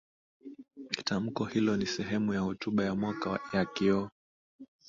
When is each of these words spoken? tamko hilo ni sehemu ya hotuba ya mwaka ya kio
tamko 1.05 1.45
hilo 1.45 1.77
ni 1.77 1.85
sehemu 1.85 2.33
ya 2.33 2.39
hotuba 2.39 2.83
ya 2.83 2.95
mwaka 2.95 3.39
ya 3.53 3.65
kio 3.65 4.09